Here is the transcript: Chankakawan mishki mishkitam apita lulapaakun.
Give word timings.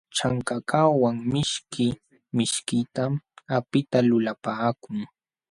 Chankakawan 0.15 1.15
mishki 1.31 1.87
mishkitam 2.37 3.13
apita 3.57 3.97
lulapaakun. 4.09 4.99